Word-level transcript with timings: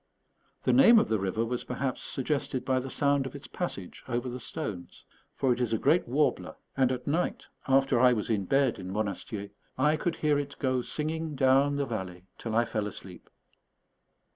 The 0.63 0.73
name 0.73 0.97
of 0.97 1.09
the 1.09 1.19
river 1.19 1.45
was 1.45 1.63
perhaps 1.63 2.01
suggested 2.01 2.65
by 2.65 2.79
the 2.79 2.89
sound 2.89 3.27
of 3.27 3.35
its 3.35 3.45
passage 3.45 4.03
over 4.07 4.29
the 4.29 4.39
stones; 4.39 5.05
for 5.35 5.53
it 5.53 5.61
is 5.61 5.73
a 5.73 5.77
great 5.77 6.07
warbler, 6.07 6.55
and 6.75 6.91
at 6.91 7.05
night, 7.05 7.45
after 7.67 7.99
I 7.99 8.11
was 8.11 8.27
in 8.27 8.45
bed 8.45 8.79
in 8.79 8.89
Monastier, 8.91 9.51
I 9.77 9.97
could 9.97 10.15
hear 10.15 10.39
it 10.39 10.55
go 10.57 10.81
singing 10.81 11.35
down 11.35 11.75
the 11.75 11.85
valley 11.85 12.23
till 12.39 12.55
I 12.55 12.65
fell 12.65 12.87
asleep. 12.87 13.29